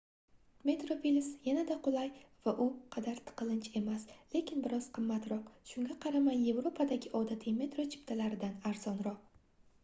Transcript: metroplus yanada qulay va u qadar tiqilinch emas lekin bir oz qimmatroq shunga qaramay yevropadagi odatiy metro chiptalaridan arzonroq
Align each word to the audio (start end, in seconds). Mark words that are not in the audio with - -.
metroplus 0.67 1.25
yanada 1.47 1.75
qulay 1.87 2.07
va 2.47 2.53
u 2.65 2.65
qadar 2.95 3.21
tiqilinch 3.27 3.69
emas 3.81 4.07
lekin 4.37 4.65
bir 4.69 4.75
oz 4.79 4.89
qimmatroq 4.99 5.53
shunga 5.73 5.99
qaramay 6.07 6.41
yevropadagi 6.49 7.15
odatiy 7.21 7.55
metro 7.61 7.87
chiptalaridan 7.93 8.59
arzonroq 8.73 9.23